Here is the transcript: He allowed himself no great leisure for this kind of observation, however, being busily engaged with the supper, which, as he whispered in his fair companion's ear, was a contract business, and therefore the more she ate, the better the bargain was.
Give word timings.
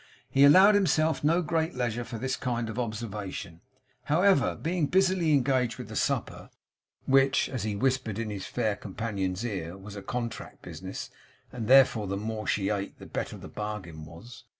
He 0.31 0.45
allowed 0.45 0.73
himself 0.73 1.23
no 1.23 1.43
great 1.43 1.75
leisure 1.75 2.03
for 2.03 2.17
this 2.17 2.35
kind 2.35 2.71
of 2.71 2.79
observation, 2.79 3.61
however, 4.05 4.55
being 4.55 4.87
busily 4.87 5.31
engaged 5.31 5.77
with 5.77 5.89
the 5.89 5.95
supper, 5.95 6.49
which, 7.05 7.47
as 7.49 7.61
he 7.61 7.75
whispered 7.75 8.17
in 8.17 8.31
his 8.31 8.47
fair 8.47 8.75
companion's 8.75 9.45
ear, 9.45 9.77
was 9.77 9.95
a 9.95 10.01
contract 10.01 10.63
business, 10.63 11.11
and 11.51 11.67
therefore 11.67 12.07
the 12.07 12.17
more 12.17 12.47
she 12.47 12.69
ate, 12.69 12.97
the 12.97 13.05
better 13.05 13.37
the 13.37 13.47
bargain 13.47 14.03
was. 14.03 14.43